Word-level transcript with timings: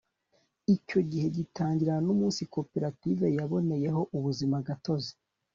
icyo 0.75 0.99
gihe 1.09 1.27
gitangirana 1.37 2.01
n'umunsi 2.07 2.41
koperative 2.53 3.25
yaboneyeho 3.37 4.01
ubuzima 4.17 4.55
gatozi 4.67 5.13